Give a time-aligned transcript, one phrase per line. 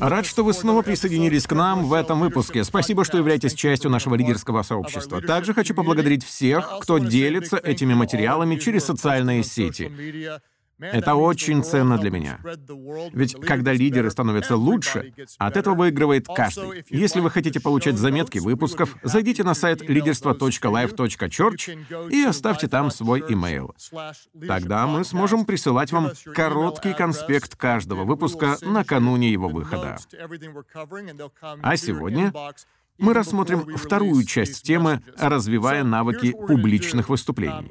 [0.00, 2.62] Рад, что вы снова присоединились к нам в этом выпуске.
[2.62, 5.20] Спасибо, что являетесь частью нашего лидерского сообщества.
[5.20, 9.90] Также хочу поблагодарить всех, кто делится этими материалами через социальные сети.
[10.80, 12.40] Это очень ценно для меня.
[13.12, 16.84] Ведь когда лидеры становятся лучше, от этого выигрывает каждый.
[16.88, 23.74] Если вы хотите получать заметки выпусков, зайдите на сайт leaderство.life.church и оставьте там свой имейл.
[24.46, 29.98] Тогда мы сможем присылать вам короткий конспект каждого выпуска накануне его выхода.
[31.62, 32.32] А сегодня
[32.98, 37.70] мы рассмотрим вторую часть темы «Развивая навыки публичных выступлений».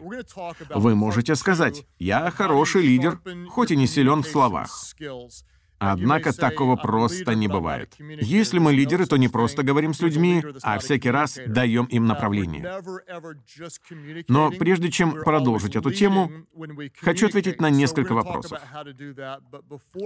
[0.73, 4.93] Вы можете сказать «Я хороший лидер, хоть и не силен в словах».
[5.79, 7.95] Однако такого просто не бывает.
[7.99, 12.81] Если мы лидеры, то не просто говорим с людьми, а всякий раз даем им направление.
[14.27, 16.31] Но прежде чем продолжить эту тему,
[16.99, 18.59] хочу ответить на несколько вопросов.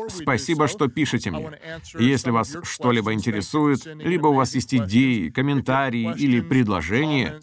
[0.10, 1.60] Спасибо, что пишете мне.
[1.98, 7.40] Если вас что-либо интересует, либо у вас есть идеи, комментарии или предложения,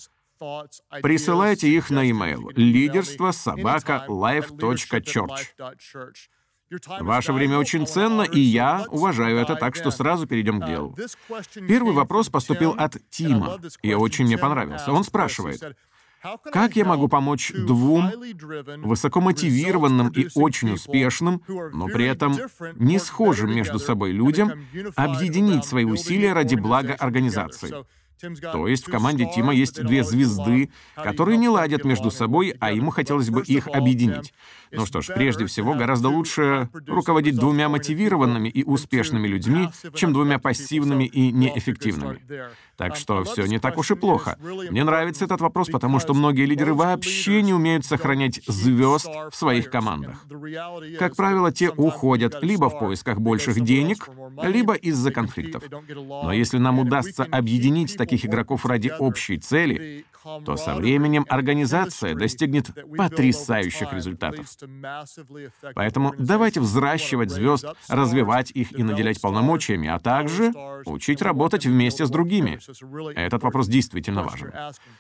[1.02, 6.37] присылайте их на e-mail лидерство собака life.church.
[7.00, 10.96] Ваше время очень ценно, и я уважаю это, так что сразу перейдем к делу.
[11.66, 14.92] Первый вопрос поступил от Тима, и очень мне понравился.
[14.92, 15.76] Он спрашивает,
[16.52, 18.12] как я могу помочь двум
[18.82, 22.36] высокомотивированным и очень успешным, но при этом
[22.74, 24.66] не схожим между собой людям,
[24.96, 27.72] объединить свои усилия ради блага организации?
[28.40, 32.90] То есть в команде Тима есть две звезды, которые не ладят между собой, а ему
[32.90, 34.34] хотелось бы их объединить.
[34.72, 40.38] Ну что ж, прежде всего, гораздо лучше руководить двумя мотивированными и успешными людьми, чем двумя
[40.38, 42.20] пассивными и неэффективными.
[42.76, 44.38] Так что все не так уж и плохо.
[44.70, 49.68] Мне нравится этот вопрос, потому что многие лидеры вообще не умеют сохранять звезд в своих
[49.70, 50.24] командах.
[50.98, 54.08] Как правило, те уходят либо в поисках больших денег,
[54.42, 55.64] либо из-за конфликтов.
[55.88, 60.04] Но если нам удастся объединить таких игроков ради общей цели,
[60.44, 64.46] то со временем организация достигнет потрясающих результатов.
[65.74, 70.52] Поэтому давайте взращивать звезд, развивать их и наделять полномочиями, а также
[70.86, 72.58] учить работать вместе с другими.
[73.14, 74.52] Этот вопрос действительно важен.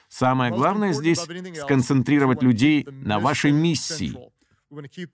[0.08, 1.26] Самое главное здесь—
[1.60, 4.16] сконцентрировать людей на вашей миссии—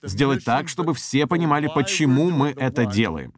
[0.03, 3.33] Сделать так, чтобы все понимали, почему мы это делаем.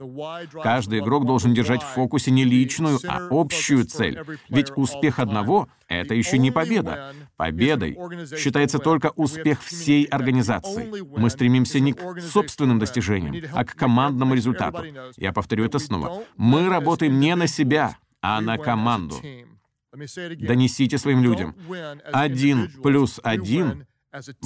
[0.63, 4.19] Каждый игрок должен держать в фокусе не личную, а общую цель.
[4.49, 7.13] Ведь успех одного— это еще не победа.
[7.35, 7.97] Победой
[8.37, 11.03] считается только успех всей организации.
[11.17, 14.83] Мы стремимся не к собственным достижениям, а к командному результату.
[15.17, 16.23] Я повторю это снова.
[16.35, 19.15] Мы работаем не на себя, а на команду.
[19.93, 21.55] Донесите своим людям.
[22.11, 23.85] Один плюс один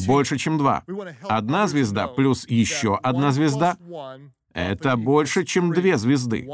[0.05, 0.83] больше, чем два.
[1.23, 3.77] Одна звезда плюс еще одна звезда—
[4.53, 6.47] это больше, чем две звезды.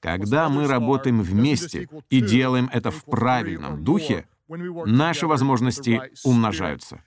[0.00, 4.26] Когда мы работаем вместе и делаем это в правильном духе,
[4.86, 7.02] наши возможности умножаются.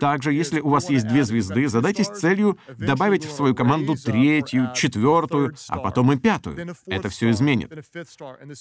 [0.00, 5.54] Также, если у вас есть две звезды, задайтесь целью добавить в свою команду третью, четвертую,
[5.68, 6.74] а потом и пятую.
[6.86, 7.72] Это все изменит.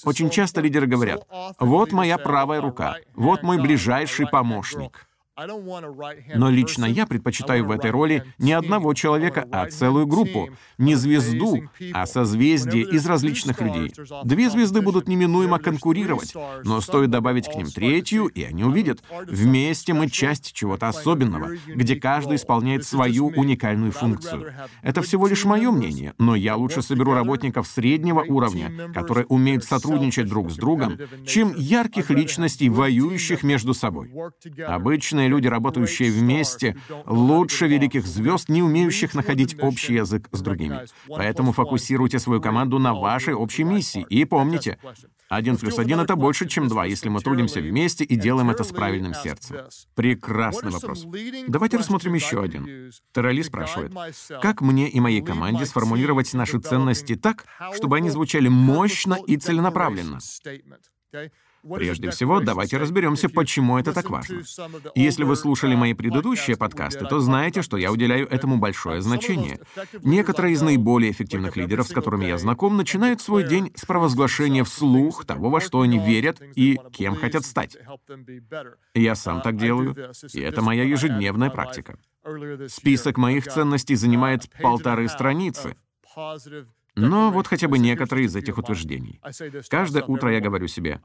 [0.03, 1.25] Очень часто лидеры говорят,
[1.59, 5.07] вот моя правая рука, вот мой ближайший помощник.
[6.35, 10.49] Но лично я предпочитаю в этой роли не одного человека, а целую группу.
[10.79, 13.93] Не звезду, а созвездие из различных людей.
[14.23, 16.33] Две звезды будут неминуемо конкурировать,
[16.63, 19.03] но стоит добавить к ним третью, и они увидят.
[19.27, 24.53] Вместе мы часть чего-то особенного, где каждый исполняет свою уникальную функцию.
[24.81, 30.27] Это всего лишь мое мнение, но я лучше соберу работников среднего уровня, которые умеют сотрудничать
[30.27, 34.11] друг с другом, чем ярких личностей, воюющих между собой.
[34.65, 40.85] Обычные Разные люди, работающие вместе, лучше великих звезд, не умеющих находить общий язык с другими.
[41.07, 44.05] Поэтому фокусируйте свою команду на вашей общей миссии.
[44.09, 44.77] И помните,
[45.29, 48.71] один плюс один— это больше, чем два, если мы трудимся вместе и делаем это с
[48.71, 49.57] правильным сердцем.
[49.95, 51.05] Прекрасный вопрос.
[51.47, 52.91] Давайте рассмотрим еще один.
[53.13, 53.91] Терали спрашивает,
[54.41, 60.19] как мне и моей команде сформулировать наши ценности так, чтобы они звучали мощно и целенаправленно?
[61.75, 64.43] Прежде всего, давайте разберемся, почему это так важно.
[64.95, 69.59] Если вы слушали мои предыдущие подкасты, то знаете, что я уделяю этому большое значение.
[70.03, 75.25] Некоторые из наиболее эффективных лидеров, с которыми я знаком, начинают свой день с провозглашения вслух
[75.25, 77.77] того, во что они верят и кем хотят стать.
[78.93, 79.95] Я сам так делаю,
[80.33, 81.97] и это моя ежедневная практика.
[82.67, 85.75] Список моих ценностей занимает полторы страницы.
[86.97, 89.19] Но вот хотя бы некоторые из этих утверждений.
[89.69, 90.99] Каждое утро я говорю себе,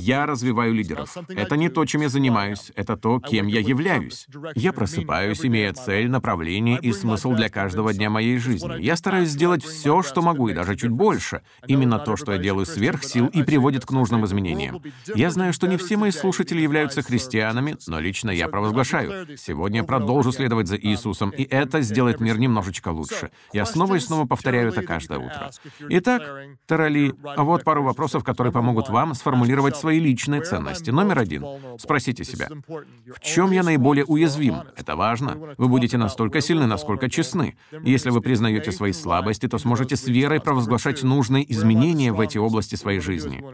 [0.00, 1.16] я развиваю лидеров.
[1.28, 4.26] Это не то, чем я занимаюсь, это то, кем я являюсь.
[4.54, 8.82] Я просыпаюсь, имея цель, направление и смысл для каждого дня моей жизни.
[8.82, 11.42] Я стараюсь сделать все, что могу, и даже чуть больше.
[11.66, 14.82] Именно то, что я делаю сверх сил и приводит к нужным изменениям.
[15.14, 19.36] Я знаю, что не все мои слушатели являются христианами, но лично я провозглашаю.
[19.36, 23.30] Сегодня я продолжу следовать за Иисусом, и это сделает мир немножечко лучше.
[23.52, 25.33] Я снова и снова повторяю это каждое утро.
[25.88, 26.22] Итак,
[26.66, 30.90] Тарали, вот пару вопросов, которые помогут вам сформулировать свои личные ценности.
[30.90, 31.44] Номер один.
[31.78, 34.62] Спросите себя, в чем я наиболее уязвим?
[34.76, 35.54] Это важно.
[35.58, 37.56] Вы будете настолько сильны, насколько честны.
[37.82, 42.74] Если вы признаете свои слабости, то сможете с верой провозглашать нужные изменения в эти области
[42.76, 43.44] своей жизни.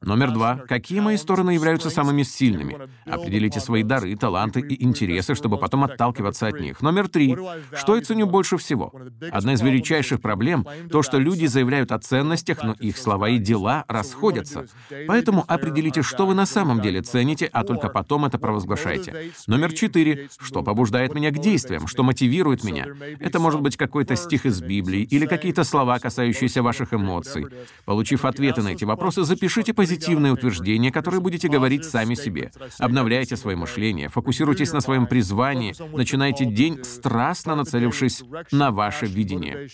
[0.00, 0.56] Номер два.
[0.56, 2.76] Какие мои стороны являются самыми сильными?
[3.06, 6.82] Определите свои дары, таланты и интересы, чтобы потом отталкиваться от них.
[6.82, 7.36] Номер три.
[7.74, 8.92] Что я ценю больше всего?
[9.30, 13.84] Одна из величайших проблем— то, что люди заявляют о ценностях, но их слова и дела
[13.88, 14.66] расходятся.
[15.06, 19.32] Поэтому определите, что вы на самом деле цените, а только потом это провозглашайте.
[19.46, 20.28] Номер четыре.
[20.38, 21.86] Что побуждает меня к действиям?
[21.86, 22.86] Что мотивирует меня?
[23.20, 27.46] Это может быть какой-то стих из Библии или какие-то слова, касающиеся ваших эмоций.
[27.84, 32.50] Получив ответы на эти вопросы, запишите позитивные утверждения, которые будете говорить сами себе.
[32.78, 38.22] Обновляйте свое мышление, фокусируйтесь на своем призвании, начинайте день, страстно нацелившись
[38.52, 39.68] на ваше видение.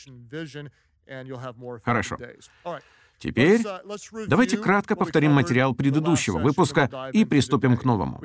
[1.84, 2.18] Хорошо.
[3.18, 8.20] Теперь uh, давайте кратко повторим материал предыдущего выпуска и приступим к новому.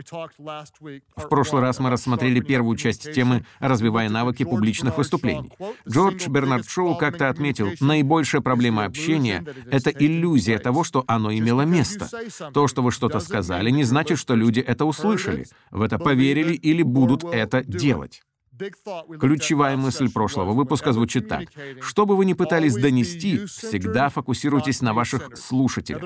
[1.15, 5.51] В прошлый раз мы рассмотрели первую часть темы «Развивая навыки публичных выступлений».
[5.87, 12.09] Джордж Бернард Шоу как-то отметил, наибольшая проблема общения— это иллюзия того, что оно имело место.
[12.53, 16.83] То, что вы что-то сказали, не значит, что люди это услышали, в это поверили или
[16.83, 18.21] будут это делать.
[19.19, 21.47] Ключевая мысль прошлого выпуска звучит так.
[21.81, 26.03] Что бы вы ни пытались донести, всегда фокусируйтесь на ваших слушателях.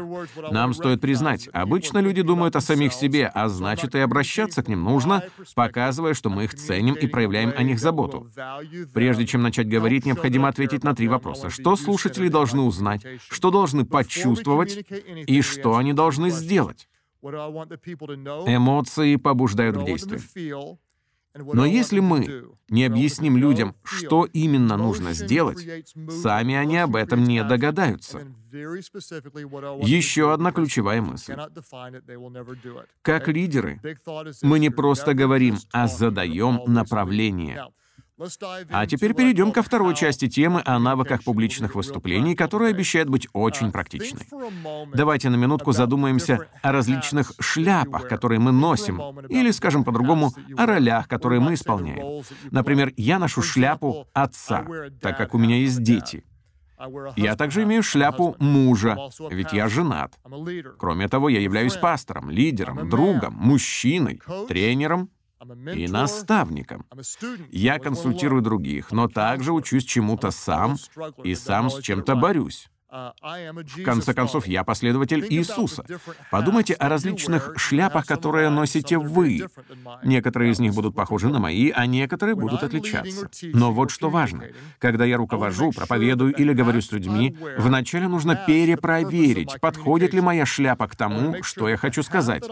[0.51, 4.83] Нам стоит признать, обычно люди думают о самих себе, а значит и обращаться к ним
[4.83, 5.23] нужно,
[5.55, 8.29] показывая, что мы их ценим и проявляем о них заботу.
[8.93, 11.49] Прежде чем начать говорить, необходимо ответить на три вопроса.
[11.49, 14.85] Что слушатели должны узнать, что должны почувствовать
[15.27, 16.87] и что они должны сделать?
[18.45, 20.19] Эмоции побуждают к действию.
[21.35, 25.65] Но если мы не объясним людям, что именно нужно сделать,
[26.09, 28.19] сами они об этом не догадаются.
[28.51, 31.35] Еще одна ключевая мысль.
[33.01, 33.81] Как лидеры,
[34.43, 37.67] мы не просто говорим, а задаем направление.
[38.69, 43.71] А теперь перейдем ко второй части темы о навыках публичных выступлений, которая обещает быть очень
[43.71, 44.27] практичной.
[44.93, 51.07] Давайте на минутку задумаемся о различных шляпах, которые мы носим, или, скажем по-другому, о ролях,
[51.07, 52.23] которые мы исполняем.
[52.51, 54.65] Например, я ношу шляпу отца,
[55.01, 56.23] так как у меня есть дети.
[57.15, 58.97] Я также имею шляпу мужа,
[59.29, 60.19] ведь я женат.
[60.77, 65.09] Кроме того, я являюсь пастором, лидером, другом, мужчиной, тренером
[65.73, 66.85] и наставником.
[67.51, 70.77] Я консультирую других, но также учусь чему-то сам
[71.23, 72.69] и сам с чем-то борюсь.
[72.93, 73.11] Uh,
[73.75, 75.83] В конце концов, я последователь Иисуса.
[76.29, 79.47] Подумайте о различных шляпах, которые носите вы.
[80.03, 83.27] Некоторые из них будут похожи на мои, а некоторые будут отличаться.
[83.51, 84.43] Но вот что важно.
[84.77, 90.87] Когда я руковожу, проповедую или говорю с людьми, вначале нужно перепроверить, подходит ли моя шляпа
[90.87, 92.43] к тому, что я хочу сказать.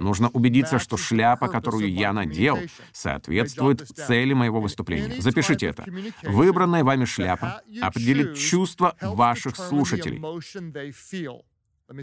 [0.00, 2.58] Нужно убедиться, что шляпа, которую я надел,
[2.92, 5.20] соответствует цели моего выступления.
[5.20, 5.84] Запишите это.
[6.22, 10.22] Выбранная вами шляпа определит чувство ваших слов слушателей.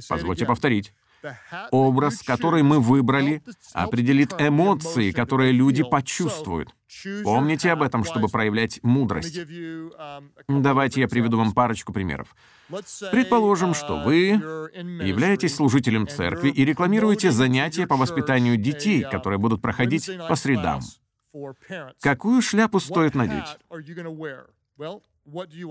[0.08, 0.94] Позвольте повторить.
[1.72, 6.70] Образ, который мы выбрали, определит эмоции, которые люди почувствуют.
[7.24, 9.40] Помните об этом, чтобы проявлять мудрость.
[10.48, 12.36] Давайте я приведу вам парочку примеров.
[13.12, 20.10] Предположим, что вы являетесь служителем церкви и рекламируете занятия по воспитанию детей, которые будут проходить
[20.28, 20.82] по средам.
[22.02, 23.58] Какую шляпу стоит надеть?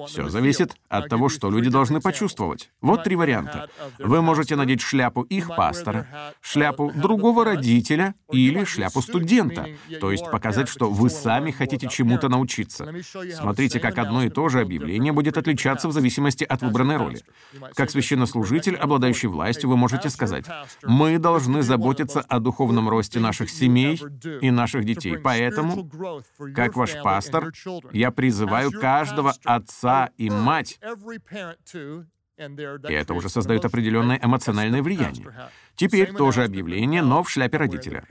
[0.07, 2.71] Все зависит от того, что люди должны почувствовать.
[2.81, 3.69] Вот три варианта.
[3.99, 6.07] Вы можете надеть шляпу их пастора,
[6.41, 9.67] шляпу другого родителя или шляпу студента,
[10.01, 12.93] то есть показать, что вы сами хотите чему-то научиться.
[13.35, 17.21] Смотрите, как одно и то же объявление будет отличаться в зависимости от выбранной роли.
[17.75, 20.47] Как священнослужитель, обладающий властью, вы можете сказать,
[20.83, 24.01] «Мы должны заботиться о духовном росте наших семей
[24.41, 25.91] и наших детей, поэтому,
[26.55, 27.53] как ваш пастор,
[27.93, 30.79] я призываю каждого отца и мать.
[32.89, 35.31] И это уже создает определенное эмоциональное влияние.
[35.75, 38.05] Теперь тоже объявление, но в шляпе родителя.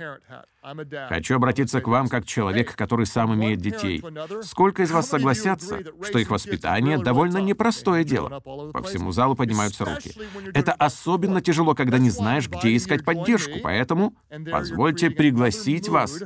[1.08, 4.04] Хочу обратиться к вам как человек, который сам имеет детей.
[4.44, 8.40] Сколько из вас согласятся, что их воспитание довольно непростое дело?
[8.40, 10.14] По всему залу поднимаются руки.
[10.54, 14.14] Это особенно тяжело, когда не знаешь, где искать поддержку, поэтому
[14.52, 16.24] позвольте пригласить вас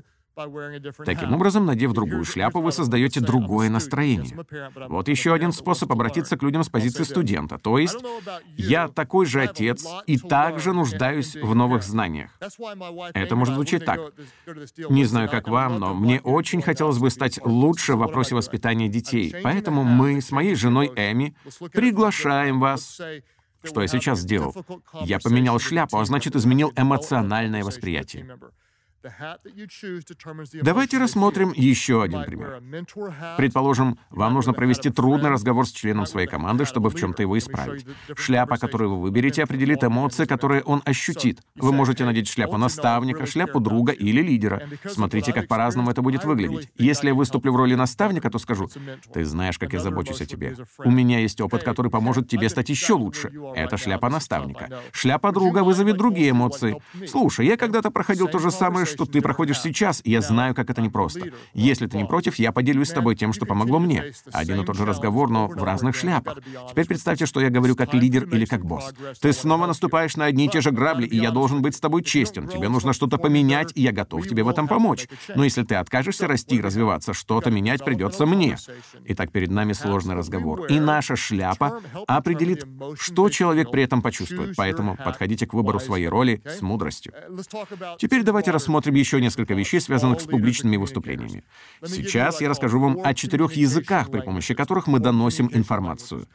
[1.06, 4.38] Таким образом, надев другую шляпу, вы создаете другое настроение.
[4.90, 7.58] Вот еще один способ обратиться к людям с позиции студента.
[7.58, 7.98] То есть,
[8.58, 12.32] я такой же отец и также нуждаюсь в новых знаниях.
[13.13, 14.00] Это может звучать так.
[14.90, 19.36] Не знаю, как вам, но мне очень хотелось бы стать лучше в вопросе воспитания детей.
[19.44, 21.36] Поэтому мы с моей женой Эми
[21.72, 23.00] приглашаем вас
[23.63, 24.54] что я сейчас сделал?
[25.06, 28.38] Я поменял шляпу, а значит, изменил эмоциональное восприятие.
[30.62, 32.62] Давайте рассмотрим еще один пример.
[33.38, 37.86] Предположим, вам нужно провести трудный разговор с членом своей команды, чтобы в чем-то его исправить.
[38.16, 41.42] Шляпа, которую вы выберете, определит эмоции, которые он ощутит.
[41.56, 44.70] Вы можете надеть шляпу наставника, шляпу друга или лидера.
[44.86, 46.70] Смотрите, как по-разному это будет выглядеть.
[46.78, 48.70] Если я выступлю в роли наставника, то скажу,
[49.14, 50.56] «Ты знаешь, как я забочусь о тебе.
[50.80, 53.32] У меня есть опыт, который поможет тебе стать еще лучше.
[53.56, 54.82] Это шляпа наставника.
[54.92, 56.82] Шляпа друга вызовет другие эмоции.
[57.08, 60.70] Слушай, я когда-то проходил то же самое, что ты проходишь сейчас, и я знаю, как
[60.70, 61.28] это непросто.
[61.54, 64.14] Если ты не против, я поделюсь с тобой тем, что помогло мне.
[64.32, 66.40] Один и тот же разговор, но в разных шляпах.
[66.70, 68.94] Теперь представьте, что я говорю как лидер или как босс.
[69.22, 72.04] Ты снова наступаешь на одни и те же грабли, и я должен быть с тобой
[72.04, 72.48] честен.
[72.48, 75.08] Тебе нужно что-то поменять, и я готов тебе в этом помочь.
[75.36, 78.58] Но если ты откажешься расти и развиваться, что-то менять придется мне.
[79.06, 80.66] Итак, перед нами сложный разговор.
[80.66, 82.66] И наша шляпа определит,
[83.00, 84.56] что человек при этом почувствует.
[84.56, 87.14] Поэтому подходите к выбору своей роли с мудростью.
[87.98, 91.44] Теперь давайте рассмотрим еще несколько вещей, связанных с публичными выступлениями.
[91.86, 96.28] Сейчас я расскажу вам о четырех языках, при помощи которых мы доносим информацию.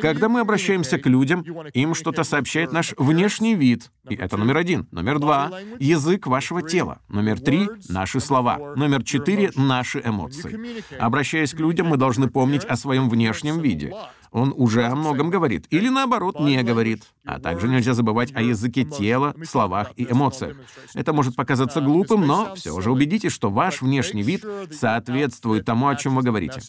[0.00, 3.90] Когда мы обращаемся к людям, им что-то сообщает наш внешний вид.
[4.08, 4.88] И это номер один.
[4.90, 7.00] Номер два— язык вашего тела.
[7.08, 8.74] Номер три— наши слова.
[8.74, 10.58] Номер четыре— наши эмоции.
[10.98, 13.92] Обращаясь к людям, мы должны помнить о своем внешнем виде
[14.36, 17.04] он уже о многом говорит, или наоборот, не говорит.
[17.24, 20.58] А также нельзя забывать о языке тела, словах и эмоциях.
[20.94, 25.96] Это может показаться глупым, но все же убедитесь, что ваш внешний вид соответствует тому, о
[25.96, 26.60] чем вы говорите.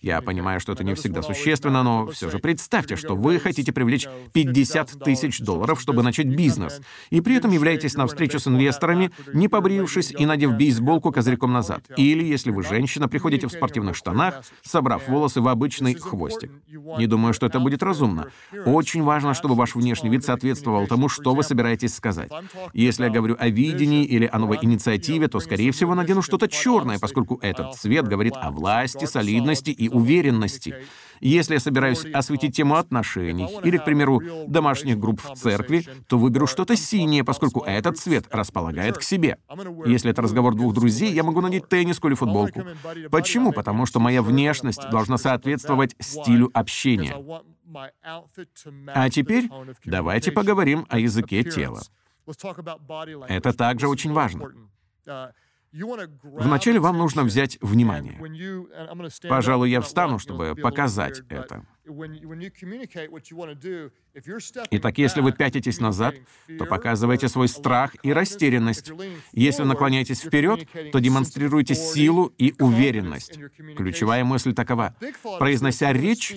[0.00, 4.06] Я понимаю, что это не всегда существенно, но все же представьте, что вы хотите привлечь
[4.32, 6.80] 50 тысяч долларов, чтобы начать бизнес,
[7.10, 11.82] и при этом являетесь на встречу с инвесторами, не побрившись и надев бейсболку козырьком назад.
[11.96, 16.52] Или, если вы женщина, приходите в спортивных штанах, собрав волосы в обычный хвостик.
[16.98, 18.28] Не думаю, что это будет разумно.
[18.66, 22.30] Очень важно, чтобы ваш внешний вид соответствовал тому, что вы собираетесь сказать.
[22.72, 26.98] Если я говорю о видении или о новой инициативе, то, скорее всего, надену что-то черное,
[26.98, 30.74] поскольку этот цвет говорит о власти, солидности и уверенности.
[31.22, 36.48] Если я собираюсь осветить тему отношений или, к примеру, домашних групп в церкви, то выберу
[36.48, 39.38] что-то синее, поскольку этот цвет располагает к себе.
[39.86, 42.64] Если это разговор двух друзей, я могу надеть тенниску или футболку.
[43.12, 43.52] Почему?
[43.52, 47.16] Потому что моя внешность должна соответствовать стилю общения.
[48.88, 49.48] А теперь
[49.84, 51.82] давайте поговорим о языке тела.
[53.28, 54.50] Это также очень важно.
[56.22, 58.18] Вначале вам нужно взять внимание.
[59.28, 61.64] Пожалуй, я встану, чтобы показать это.
[64.70, 66.14] Итак, если вы пятитесь назад,
[66.58, 68.92] то показывайте свой страх и растерянность.
[69.32, 73.38] Если наклоняетесь вперед, то демонстрируйте силу и уверенность.
[73.76, 74.94] Ключевая мысль такова.
[75.38, 76.34] Произнося речь,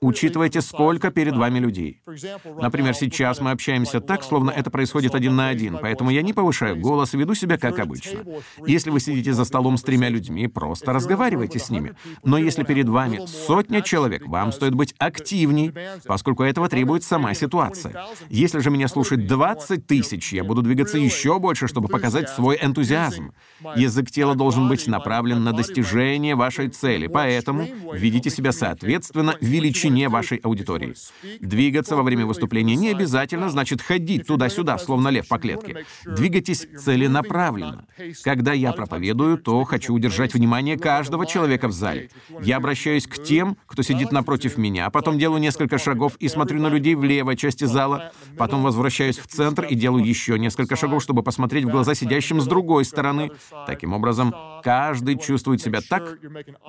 [0.00, 2.02] учитывайте, сколько перед вами людей.
[2.44, 6.76] Например, сейчас мы общаемся так, словно это происходит один на один, поэтому я не повышаю
[6.76, 8.24] голос и веду себя как обычно.
[8.66, 11.94] Если вы сидите за столом с тремя людьми, просто разговаривайте с ними.
[12.24, 15.74] Но если перед вами сотня человек, вам стоит быть активней,
[16.06, 18.06] поскольку этого требует сама ситуация.
[18.28, 23.32] Если же меня слушает 20 тысяч, я буду двигаться еще больше, чтобы показать свой энтузиазм.
[23.74, 30.38] Язык тела должен быть направлен на достижение вашей цели, поэтому ведите себя соответственно величине вашей
[30.38, 30.94] аудитории.
[31.40, 35.84] Двигаться во время выступления не обязательно значит ходить туда-сюда, словно лев по клетке.
[36.04, 37.86] Двигайтесь целенаправленно.
[38.22, 42.08] Когда я проповедую, то хочу удержать внимание каждого человека в зале.
[42.40, 46.60] Я обращаюсь к тем, кто сидит напротив меня, а потом делаю несколько шагов и смотрю
[46.60, 51.02] на людей в левой части зала, потом возвращаюсь в центр и делаю еще несколько шагов,
[51.02, 53.32] чтобы посмотреть в глаза сидящим с другой стороны.
[53.66, 56.18] Таким образом, каждый чувствует себя так,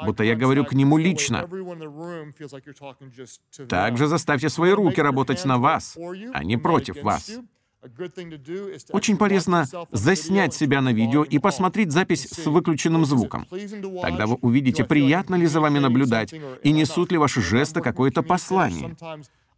[0.06, 1.48] будто я говорю к нему лично.
[3.70, 5.98] Также заставьте свои руки работать на вас,
[6.34, 7.32] а не против вас.
[8.92, 13.48] Очень полезно заснять себя на видео и посмотреть запись с выключенным звуком.
[14.02, 16.34] Тогда вы увидите, приятно ли за вами наблюдать
[16.64, 18.96] и несут ли ваши жесты какое-то послание.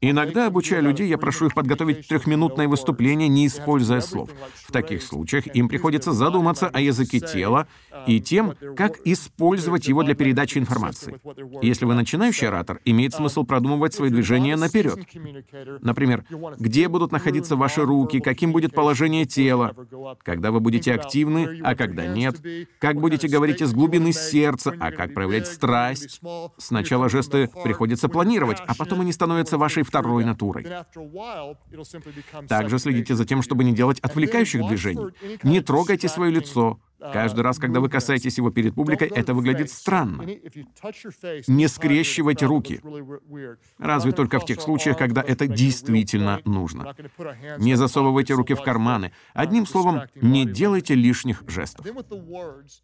[0.05, 4.31] Иногда, обучая людей, я прошу их подготовить трехминутное выступление, не используя слов.
[4.67, 7.67] В таких случаях им приходится задуматься о языке тела
[8.05, 11.21] и тем, как использовать его для передачи информации.
[11.61, 14.99] Если вы начинающий оратор, имеет смысл продумывать свои движения наперед.
[15.79, 16.25] Например,
[16.59, 19.73] где будут находиться ваши руки, каким будет положение тела,
[20.23, 22.41] когда вы будете активны, а когда нет,
[22.77, 26.19] как будете говорить из глубины сердца, а как проявлять страсть.
[26.57, 30.65] Сначала жесты приходится планировать, а потом они становятся вашей второй натурой.
[32.47, 35.11] Также следите за тем, чтобы не делать отвлекающих движений.
[35.43, 36.79] Не трогайте свое лицо,
[37.11, 40.23] Каждый раз, когда вы касаетесь его перед публикой, это выглядит странно.
[41.47, 42.81] Не скрещивайте руки.
[43.77, 46.95] Разве только в тех случаях, когда это действительно нужно.
[47.57, 49.11] Не засовывайте руки в карманы.
[49.33, 51.85] Одним словом, не делайте лишних жестов.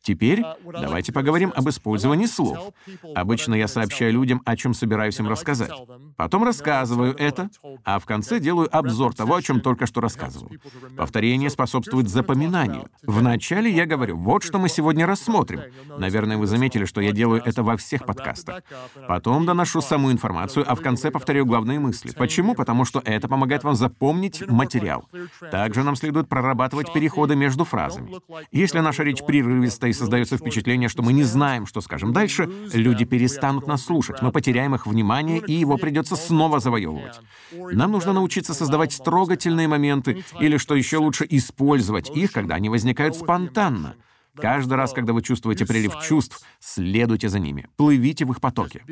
[0.02, 2.74] Теперь давайте поговорим об использовании слов.
[3.16, 5.72] Обычно я сообщаю людям, о чем собираюсь им рассказать.
[6.18, 7.50] Потом рассказываю это,
[7.84, 10.52] а в конце делаю обзор того, о чем только что рассказывал.
[10.98, 12.90] Повторение способствует запоминанию.
[13.04, 15.62] Вначале я говорю, говорю, вот что мы сегодня рассмотрим.
[15.98, 18.62] Наверное, вы заметили, что я делаю это во всех подкастах.
[19.08, 22.12] Потом доношу саму информацию, а в конце повторяю главные мысли.
[22.12, 22.56] Почему?
[22.56, 25.06] Потому что это помогает вам запомнить материал.
[25.52, 28.16] Также нам следует прорабатывать переходы между фразами.
[28.52, 33.06] Если наша речь прерывистая и создается впечатление, что мы не знаем, что скажем дальше, люди
[33.06, 37.20] перестанут нас слушать, мы потеряем их внимание, и его придется снова завоевывать.
[37.52, 43.16] Нам нужно научиться создавать трогательные моменты, или, что еще лучше, использовать их, когда они возникают
[43.16, 43.96] спонтанно.
[44.42, 48.84] Каждый раз, когда вы чувствуете прилив чувств, следуйте за ними, плывите в их потоке.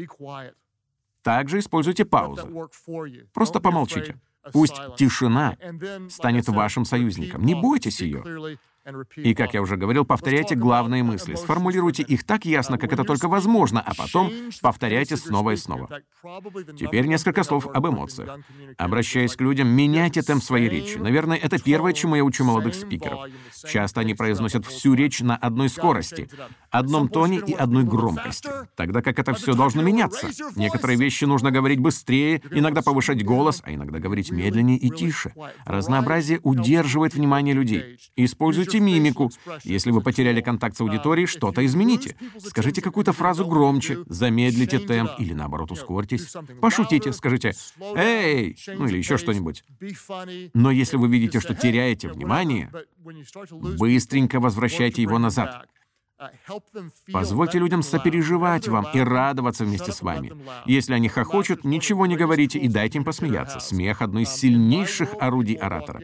[1.22, 2.48] Также используйте паузы.
[3.34, 4.20] Просто помолчите.
[4.54, 5.58] Пусть тишина
[6.10, 7.44] станет вашим союзником.
[7.44, 8.58] Не бойтесь ее.
[9.18, 11.36] И, как я уже говорил, повторяйте главные мысли.
[11.36, 15.90] Сформулируйте их так ясно, как это только возможно, а потом повторяйте снова и снова.
[16.78, 18.40] Теперь несколько слов об эмоциях.
[18.78, 20.98] Обращаясь к людям, меняйте темп своей речи.
[20.98, 23.20] Наверное, это первое, чему я учу молодых спикеров.
[23.68, 26.30] Часто они произносят всю речь на одной скорости,
[26.72, 28.50] одном тоне и одной громкости.
[28.76, 30.30] Тогда как это все должно меняться.
[30.56, 35.34] Некоторые вещи нужно говорить быстрее, иногда повышать голос, а иногда говорить медленнее и тише.
[35.66, 38.00] Разнообразие удерживает внимание людей.
[38.16, 39.32] Используйте Измените мимику.
[39.64, 42.16] Если вы потеряли контакт с аудиторией, что-то измените.
[42.40, 46.34] Скажите какую-то фразу громче, замедлите темп или, наоборот, ускорьтесь.
[46.62, 47.54] Пошутите, скажите
[47.96, 49.64] «Эй!» ну или еще что-нибудь.
[50.54, 52.72] Но если вы видите, что теряете внимание,
[53.78, 55.68] быстренько возвращайте его назад.
[57.12, 60.34] Позвольте людям сопереживать вам и радоваться вместе с вами.
[60.66, 63.60] Если они хохочут, ничего не говорите и дайте им посмеяться.
[63.60, 66.02] Смех— одно из сильнейших орудий оратора.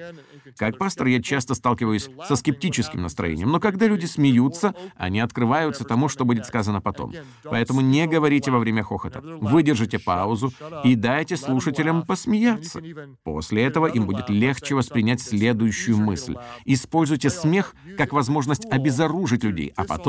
[0.58, 6.10] Как пастор я часто сталкиваюсь со скептическим настроением, но когда люди смеются, они открываются тому,
[6.10, 7.14] что будет сказано потом.
[7.44, 9.22] Поэтому не говорите во время хохота.
[9.42, 12.82] Выдержите паузу и дайте слушателям посмеяться.
[13.24, 16.36] После этого им будет легче воспринять следующую мысль.
[16.66, 20.03] Используйте смех как возможность обезоружить людей, а потом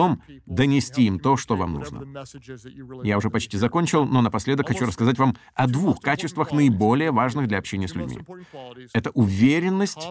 [0.47, 2.05] донести им то, что вам нужно.
[3.03, 7.59] Я уже почти закончил, но напоследок хочу рассказать вам о двух качествах наиболее важных для
[7.59, 8.19] общения с людьми.
[8.93, 10.09] Это уверенность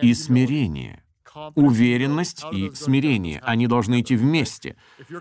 [0.00, 1.02] и смирение.
[1.54, 4.76] Уверенность и смирение, они должны идти вместе.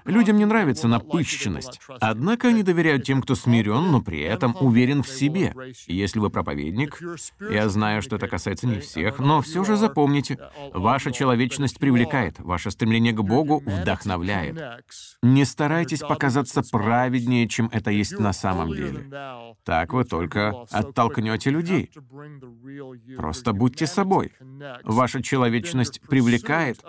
[0.05, 1.79] Людям не нравится напыщенность.
[1.99, 5.53] Однако они доверяют тем, кто смирен, но при этом уверен в себе.
[5.87, 6.99] Если вы проповедник,
[7.39, 10.39] я знаю, что это касается не всех, но все же запомните,
[10.73, 14.83] ваша человечность привлекает, ваше стремление к Богу вдохновляет.
[15.21, 19.09] Не старайтесь показаться праведнее, чем это есть на самом деле.
[19.63, 21.91] Так вы только оттолкнете людей.
[23.15, 24.33] Просто будьте собой.
[24.83, 26.83] Ваша человечность привлекает,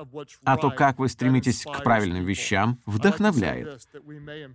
[0.45, 3.89] а то, как вы стремитесь к правильным вещам, вдохновляет.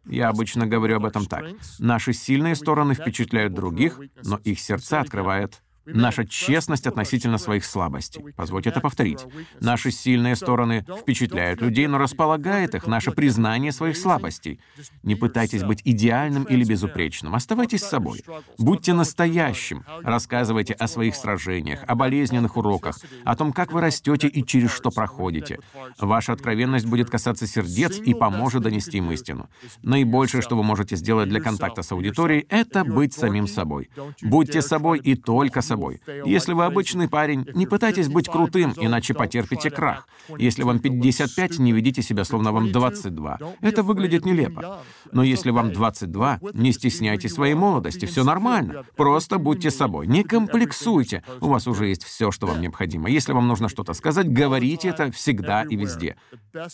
[0.05, 1.45] Я обычно говорю об этом так.
[1.79, 8.23] Наши сильные стороны впечатляют других, но их сердца открывает Наша честность относительно своих слабостей.
[8.35, 9.25] Позвольте это повторить.
[9.59, 14.59] Наши сильные стороны впечатляют людей, но располагает их наше признание своих слабостей.
[15.03, 17.35] Не пытайтесь быть идеальным или безупречным.
[17.35, 18.23] Оставайтесь собой.
[18.57, 19.85] Будьте настоящим.
[20.03, 24.89] Рассказывайте о своих сражениях, о болезненных уроках, о том, как вы растете и через что
[24.89, 25.59] проходите.
[25.99, 29.49] Ваша откровенность будет касаться сердец и поможет донести им истину.
[29.83, 33.89] Наибольшее, что вы можете сделать для контакта с аудиторией, это быть самим собой.
[34.21, 36.01] Будьте собой и только собой собой.
[36.25, 40.07] Если вы обычный парень, не пытайтесь быть крутым, иначе потерпите крах.
[40.37, 43.39] Если вам 55, не ведите себя, словно вам 22.
[43.61, 44.79] Это выглядит нелепо.
[45.11, 48.85] Но если вам 22, не стесняйтесь своей молодости, все нормально.
[48.95, 51.23] Просто будьте собой, не комплексуйте.
[51.41, 53.09] У вас уже есть все, что вам необходимо.
[53.09, 56.15] Если вам нужно что-то сказать, говорите это всегда и везде.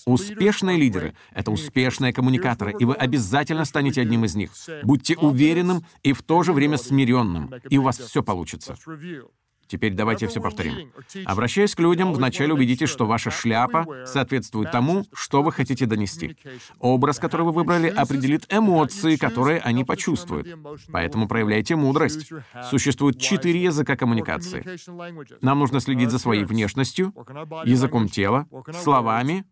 [0.05, 4.51] Успешные лидеры— это успешные коммуникаторы, и вы обязательно станете одним из них.
[4.83, 8.75] Будьте уверенным и в то же время смиренным, и у вас все получится.
[9.71, 10.91] Теперь давайте все повторим.
[11.23, 16.35] Обращаясь к людям, вначале убедитесь, что ваша шляпа соответствует тому, что вы хотите донести.
[16.79, 20.45] Образ, который вы выбрали, определит эмоции, которые они почувствуют.
[20.91, 22.33] Поэтому проявляйте мудрость.
[22.69, 24.65] Существует четыре языка коммуникации.
[25.39, 27.13] Нам нужно следить за своей внешностью,
[27.63, 28.47] языком тела,
[28.83, 29.45] словами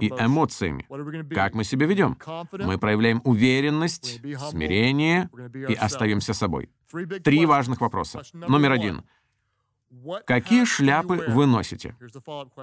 [0.00, 0.84] и эмоциями.
[1.32, 2.18] Как мы себя ведем?
[2.50, 5.30] Мы проявляем уверенность, смирение
[5.68, 6.70] и остаемся собой.
[7.22, 8.22] Три важных вопроса.
[8.32, 9.02] Номер один—
[10.24, 11.96] Какие шляпы вы носите?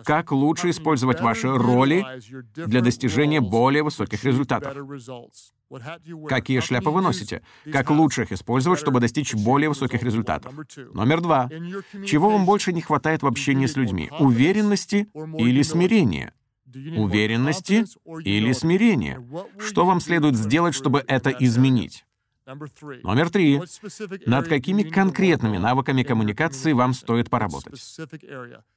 [0.06, 2.06] Как лучше использовать ваши роли
[2.56, 4.78] для достижения более высоких результатов?
[6.30, 7.42] Какие шляпы вы носите?
[7.70, 10.54] Как лучше их использовать, чтобы достичь более высоких результатов?
[10.94, 11.50] Номер два.
[12.06, 14.10] Чего вам больше не хватает в общении с людьми?
[14.20, 16.34] Уверенности или смирения?
[16.96, 17.86] Уверенности
[18.24, 19.22] или смирения?
[19.60, 22.07] Что вам следует сделать, чтобы это изменить?
[23.04, 23.62] Номер три.
[24.26, 27.98] Над какими конкретными навыками коммуникации вам стоит поработать?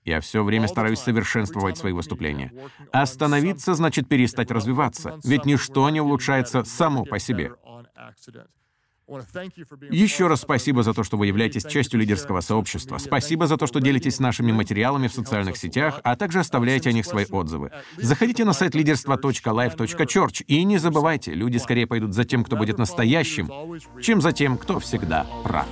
[0.04, 2.52] Я все время стараюсь совершенствовать свои выступления.
[2.90, 7.52] Остановиться значит перестать развиваться, ведь ничто не улучшается само по себе.
[9.90, 12.98] Еще раз спасибо за то, что вы являетесь частью лидерского сообщества.
[12.98, 17.06] Спасибо за то, что делитесь нашими материалами в социальных сетях, а также оставляете о них
[17.06, 17.70] свои отзывы.
[17.96, 23.50] Заходите на сайт лидерство.life.church и не забывайте, люди скорее пойдут за тем, кто будет настоящим,
[24.00, 25.66] чем за тем, кто всегда прав.